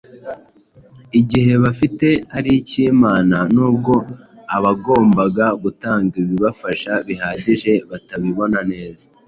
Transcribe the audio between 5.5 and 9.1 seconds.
gutanga ibibafasha bihagije batabibona neza